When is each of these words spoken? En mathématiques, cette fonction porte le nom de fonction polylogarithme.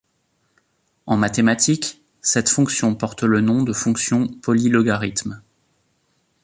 En 1.05 1.15
mathématiques, 1.15 2.01
cette 2.21 2.49
fonction 2.49 2.95
porte 2.95 3.21
le 3.21 3.39
nom 3.39 3.61
de 3.61 3.71
fonction 3.71 4.25
polylogarithme. 4.27 5.43